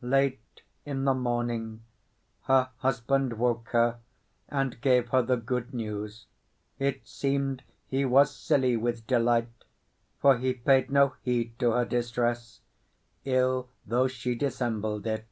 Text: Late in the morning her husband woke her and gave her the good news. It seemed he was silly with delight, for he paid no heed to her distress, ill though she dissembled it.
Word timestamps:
Late 0.00 0.62
in 0.86 1.04
the 1.04 1.12
morning 1.12 1.82
her 2.44 2.70
husband 2.78 3.34
woke 3.34 3.68
her 3.72 3.98
and 4.48 4.80
gave 4.80 5.10
her 5.10 5.20
the 5.20 5.36
good 5.36 5.74
news. 5.74 6.24
It 6.78 7.06
seemed 7.06 7.62
he 7.86 8.06
was 8.06 8.34
silly 8.34 8.78
with 8.78 9.06
delight, 9.06 9.64
for 10.22 10.38
he 10.38 10.54
paid 10.54 10.90
no 10.90 11.16
heed 11.20 11.58
to 11.58 11.72
her 11.72 11.84
distress, 11.84 12.62
ill 13.26 13.68
though 13.84 14.08
she 14.08 14.34
dissembled 14.34 15.06
it. 15.06 15.26